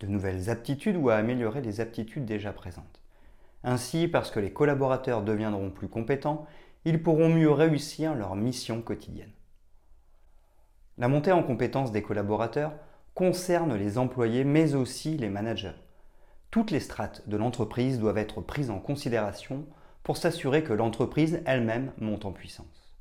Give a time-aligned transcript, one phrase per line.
[0.00, 3.00] de nouvelles aptitudes ou à améliorer les aptitudes déjà présentes.
[3.62, 6.46] Ainsi, parce que les collaborateurs deviendront plus compétents,
[6.84, 9.32] ils pourront mieux réussir leur mission quotidienne.
[10.96, 12.72] La montée en compétence des collaborateurs
[13.14, 15.76] concerne les employés mais aussi les managers.
[16.50, 19.66] Toutes les strates de l'entreprise doivent être prises en considération
[20.02, 22.96] pour s'assurer que l'entreprise elle-même monte en puissance.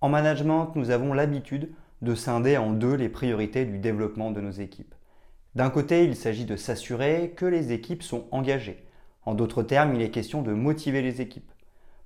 [0.00, 4.50] En management, nous avons l'habitude de scinder en deux les priorités du développement de nos
[4.50, 4.94] équipes.
[5.54, 8.84] D'un côté, il s'agit de s'assurer que les équipes sont engagées.
[9.24, 11.50] En d'autres termes, il est question de motiver les équipes.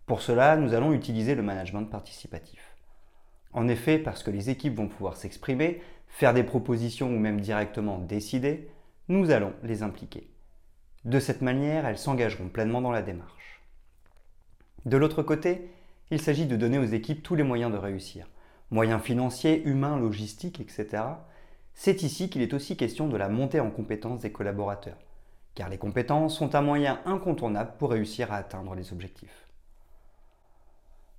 [0.06, 2.76] Pour cela, nous allons utiliser le management participatif.
[3.52, 7.98] En effet, parce que les équipes vont pouvoir s'exprimer, faire des propositions ou même directement
[7.98, 8.68] décider,
[9.08, 10.30] nous allons les impliquer.
[11.06, 13.62] De cette manière, elles s'engageront pleinement dans la démarche.
[14.84, 15.70] De l'autre côté,
[16.10, 18.26] il s'agit de donner aux équipes tous les moyens de réussir.
[18.70, 21.02] Moyens financiers, humains, logistiques, etc
[21.80, 24.98] c'est ici qu'il est aussi question de la montée en compétences des collaborateurs,
[25.54, 29.46] car les compétences sont un moyen incontournable pour réussir à atteindre les objectifs.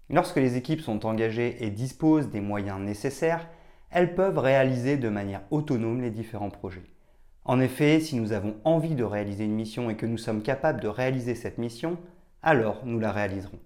[0.09, 3.47] Lorsque les équipes sont engagées et disposent des moyens nécessaires,
[3.89, 6.91] elles peuvent réaliser de manière autonome les différents projets.
[7.45, 10.81] En effet, si nous avons envie de réaliser une mission et que nous sommes capables
[10.81, 11.97] de réaliser cette mission,
[12.43, 13.59] alors nous la réaliserons.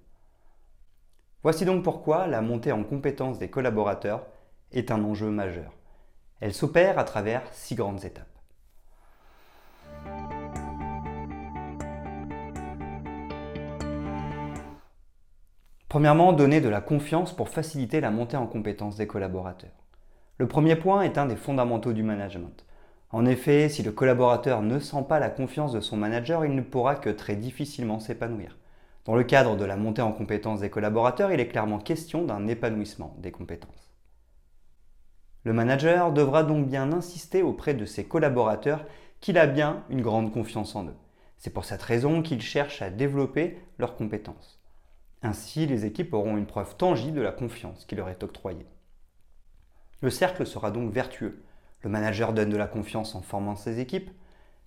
[1.42, 4.28] Voici donc pourquoi la montée en compétences des collaborateurs
[4.72, 5.74] est un enjeu majeur.
[6.40, 8.28] Elle s'opère à travers six grandes étapes.
[15.94, 19.84] Premièrement, donner de la confiance pour faciliter la montée en compétence des collaborateurs.
[20.40, 22.66] Le premier point est un des fondamentaux du management.
[23.12, 26.62] En effet, si le collaborateur ne sent pas la confiance de son manager, il ne
[26.62, 28.58] pourra que très difficilement s'épanouir.
[29.06, 32.48] Dans le cadre de la montée en compétence des collaborateurs, il est clairement question d'un
[32.48, 33.93] épanouissement des compétences.
[35.44, 38.86] Le manager devra donc bien insister auprès de ses collaborateurs
[39.20, 40.96] qu'il a bien une grande confiance en eux.
[41.38, 44.60] C'est pour cette raison qu'il cherche à développer leurs compétences.
[45.22, 48.66] Ainsi, les équipes auront une preuve tangible de la confiance qui leur est octroyée.
[50.02, 51.44] Le cercle sera donc vertueux.
[51.82, 54.10] Le manager donne de la confiance en formant ses équipes,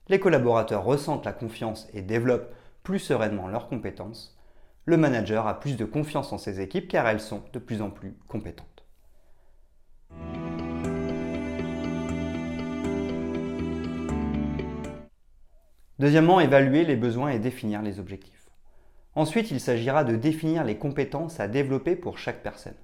[0.08, 4.38] les collaborateurs ressentent la confiance et développent plus sereinement leurs compétences,
[4.84, 7.90] le manager a plus de confiance en ses équipes car elles sont de plus en
[7.90, 8.75] plus compétentes.
[15.98, 18.50] Deuxièmement, évaluer les besoins et définir les objectifs.
[19.14, 22.74] Ensuite, il s'agira de définir les compétences à développer pour chaque personne.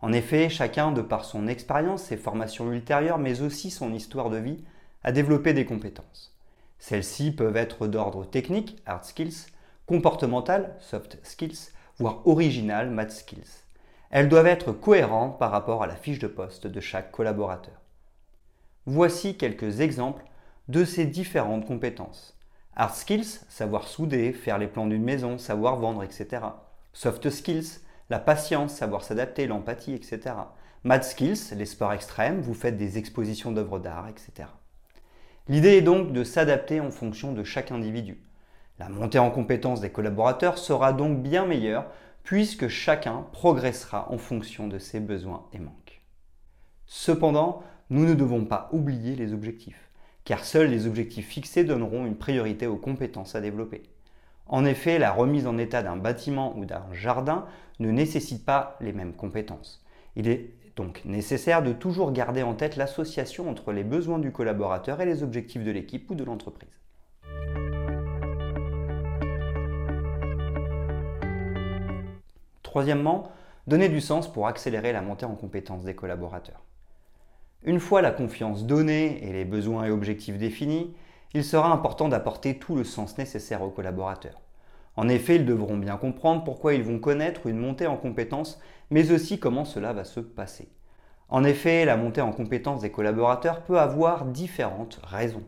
[0.00, 4.38] En effet, chacun, de par son expérience, ses formations ultérieures, mais aussi son histoire de
[4.38, 4.64] vie,
[5.02, 6.34] a développé des compétences.
[6.78, 9.46] Celles-ci peuvent être d'ordre technique, hard skills,
[9.86, 13.64] comportemental, soft skills, voire original, math skills.
[14.10, 17.80] Elles doivent être cohérentes par rapport à la fiche de poste de chaque collaborateur.
[18.86, 20.24] Voici quelques exemples
[20.68, 22.38] de ces différentes compétences.
[22.76, 26.42] Hard skills, savoir souder, faire les plans d'une maison, savoir vendre, etc.
[26.92, 27.80] Soft skills,
[28.10, 30.34] la patience, savoir s'adapter, l'empathie, etc.
[30.82, 34.48] Mad skills, les sports extrêmes, vous faites des expositions d'œuvres d'art, etc.
[35.48, 38.20] L'idée est donc de s'adapter en fonction de chaque individu.
[38.80, 41.86] La montée en compétence des collaborateurs sera donc bien meilleure
[42.24, 46.02] puisque chacun progressera en fonction de ses besoins et manques.
[46.86, 49.90] Cependant, nous ne devons pas oublier les objectifs
[50.24, 53.82] car seuls les objectifs fixés donneront une priorité aux compétences à développer.
[54.46, 57.46] En effet, la remise en état d'un bâtiment ou d'un jardin
[57.78, 59.84] ne nécessite pas les mêmes compétences.
[60.16, 65.00] Il est donc nécessaire de toujours garder en tête l'association entre les besoins du collaborateur
[65.00, 66.68] et les objectifs de l'équipe ou de l'entreprise.
[72.62, 73.30] Troisièmement,
[73.66, 76.62] donner du sens pour accélérer la montée en compétences des collaborateurs.
[77.66, 80.94] Une fois la confiance donnée et les besoins et objectifs définis,
[81.32, 84.42] il sera important d'apporter tout le sens nécessaire aux collaborateurs.
[84.96, 89.12] En effet, ils devront bien comprendre pourquoi ils vont connaître une montée en compétences, mais
[89.12, 90.68] aussi comment cela va se passer.
[91.30, 95.44] En effet, la montée en compétences des collaborateurs peut avoir différentes raisons.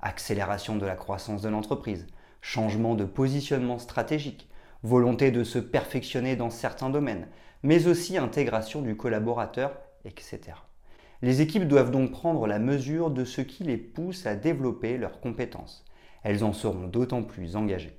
[0.00, 2.06] Accélération de la croissance de l'entreprise,
[2.42, 4.48] changement de positionnement stratégique,
[4.84, 7.26] volonté de se perfectionner dans certains domaines,
[7.64, 9.72] mais aussi intégration du collaborateur,
[10.04, 10.52] etc.
[11.22, 15.20] Les équipes doivent donc prendre la mesure de ce qui les pousse à développer leurs
[15.20, 15.84] compétences.
[16.22, 17.96] Elles en seront d'autant plus engagées.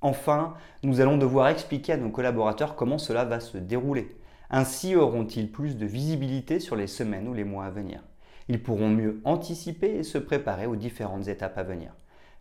[0.00, 4.16] Enfin, nous allons devoir expliquer à nos collaborateurs comment cela va se dérouler.
[4.50, 8.02] Ainsi auront-ils plus de visibilité sur les semaines ou les mois à venir.
[8.48, 11.94] Ils pourront mieux anticiper et se préparer aux différentes étapes à venir.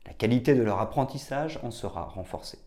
[0.05, 2.59] La qualité de leur apprentissage en sera renforcée.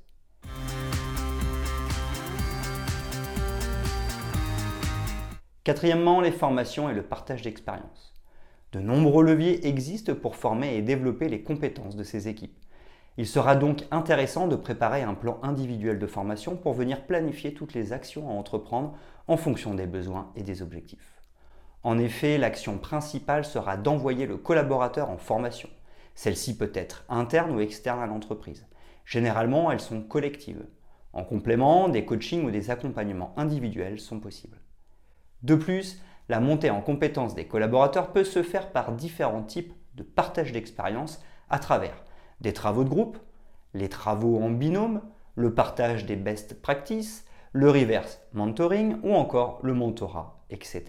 [5.62, 8.14] Quatrièmement, les formations et le partage d'expérience.
[8.72, 12.56] De nombreux leviers existent pour former et développer les compétences de ces équipes.
[13.18, 17.74] Il sera donc intéressant de préparer un plan individuel de formation pour venir planifier toutes
[17.74, 18.96] les actions à entreprendre
[19.28, 21.20] en fonction des besoins et des objectifs.
[21.82, 25.68] En effet, l'action principale sera d'envoyer le collaborateur en formation.
[26.14, 28.66] Celle-ci peut être interne ou externe à l'entreprise.
[29.04, 30.64] Généralement, elles sont collectives.
[31.12, 34.56] En complément, des coachings ou des accompagnements individuels sont possibles.
[35.42, 40.02] De plus, la montée en compétence des collaborateurs peut se faire par différents types de
[40.02, 42.04] partage d'expérience à travers
[42.40, 43.18] des travaux de groupe,
[43.74, 45.02] les travaux en binôme,
[45.34, 50.84] le partage des best practices, le reverse mentoring ou encore le mentorat, etc.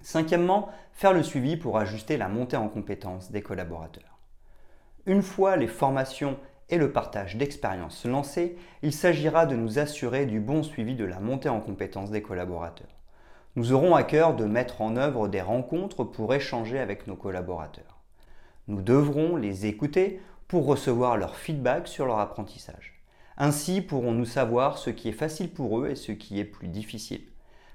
[0.00, 4.18] Cinquièmement, faire le suivi pour ajuster la montée en compétences des collaborateurs.
[5.04, 6.38] Une fois les formations
[6.70, 11.20] et le partage d'expériences lancés, il s'agira de nous assurer du bon suivi de la
[11.20, 12.98] montée en compétences des collaborateurs
[13.58, 17.98] nous aurons à cœur de mettre en œuvre des rencontres pour échanger avec nos collaborateurs.
[18.68, 23.02] Nous devrons les écouter pour recevoir leur feedback sur leur apprentissage.
[23.36, 27.22] Ainsi pourrons-nous savoir ce qui est facile pour eux et ce qui est plus difficile.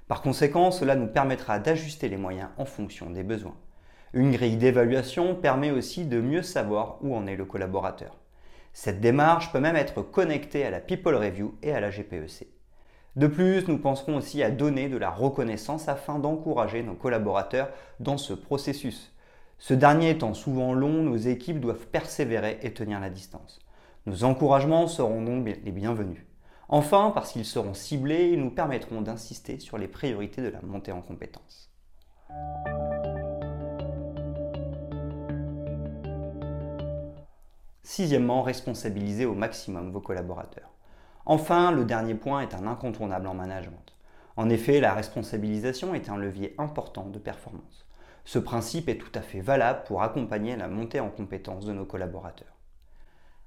[0.08, 3.56] Par conséquent, cela nous permettra d'ajuster les moyens en fonction des besoins.
[4.14, 8.16] Une grille d'évaluation permet aussi de mieux savoir où en est le collaborateur.
[8.76, 12.48] Cette démarche peut même être connectée à la People Review et à la GPEC.
[13.14, 18.18] De plus, nous penserons aussi à donner de la reconnaissance afin d'encourager nos collaborateurs dans
[18.18, 19.14] ce processus.
[19.58, 23.60] Ce dernier étant souvent long, nos équipes doivent persévérer et tenir la distance.
[24.06, 26.26] Nos encouragements seront donc les bienvenus.
[26.68, 30.90] Enfin, parce qu'ils seront ciblés, ils nous permettront d'insister sur les priorités de la montée
[30.90, 31.70] en compétences.
[37.84, 40.70] Sixièmement, responsabiliser au maximum vos collaborateurs.
[41.26, 43.94] Enfin, le dernier point est un incontournable en management.
[44.36, 47.86] En effet, la responsabilisation est un levier important de performance.
[48.24, 51.84] Ce principe est tout à fait valable pour accompagner la montée en compétence de nos
[51.84, 52.56] collaborateurs.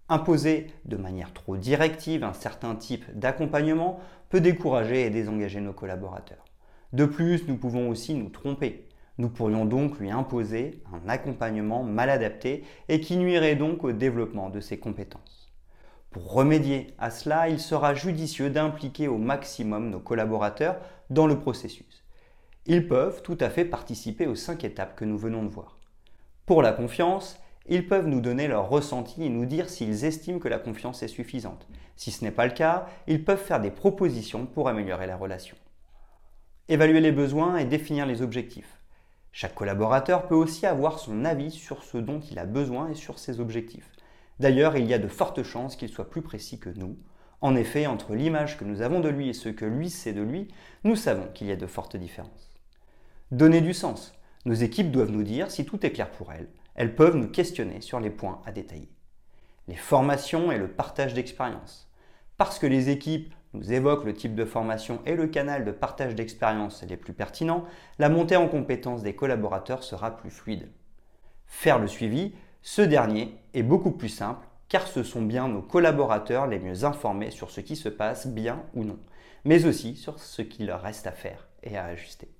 [0.07, 4.00] Imposer de manière trop directive un certain type d'accompagnement
[4.30, 6.45] peut décourager et désengager nos collaborateurs.
[6.94, 8.87] De plus, nous pouvons aussi nous tromper.
[9.17, 14.49] Nous pourrions donc lui imposer un accompagnement mal adapté et qui nuirait donc au développement
[14.49, 15.51] de ses compétences.
[16.11, 20.77] Pour remédier à cela, il sera judicieux d'impliquer au maximum nos collaborateurs
[21.09, 22.03] dans le processus.
[22.65, 25.77] Ils peuvent tout à fait participer aux cinq étapes que nous venons de voir.
[26.45, 30.47] Pour la confiance, ils peuvent nous donner leur ressenti et nous dire s'ils estiment que
[30.47, 31.67] la confiance est suffisante.
[31.95, 35.57] Si ce n'est pas le cas, ils peuvent faire des propositions pour améliorer la relation.
[36.69, 38.76] Évaluer les besoins et définir les objectifs.
[39.31, 43.19] Chaque collaborateur peut aussi avoir son avis sur ce dont il a besoin et sur
[43.19, 43.91] ses objectifs.
[44.39, 46.97] D'ailleurs, il y a de fortes chances qu'il soit plus précis que nous.
[47.41, 50.22] En effet, entre l'image que nous avons de lui et ce que lui sait de
[50.22, 50.48] lui,
[50.84, 52.55] nous savons qu'il y a de fortes différences.
[53.31, 54.13] Donner du sens.
[54.46, 56.50] Nos équipes doivent nous dire si tout est clair pour elles.
[56.75, 58.91] Elles peuvent nous questionner sur les points à détailler.
[59.67, 61.91] Les formations et le partage d'expérience.
[62.38, 66.15] Parce que les équipes nous évoquent le type de formation et le canal de partage
[66.15, 67.65] d'expérience les plus pertinents,
[67.97, 70.69] la montée en compétence des collaborateurs sera plus fluide.
[71.47, 76.47] Faire le suivi, ce dernier est beaucoup plus simple car ce sont bien nos collaborateurs
[76.47, 78.99] les mieux informés sur ce qui se passe bien ou non,
[79.45, 82.37] mais aussi sur ce qu'il leur reste à faire et à ajuster.